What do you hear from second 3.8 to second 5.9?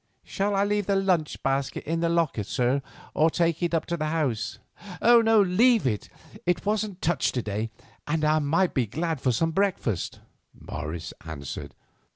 to the house?" "Leave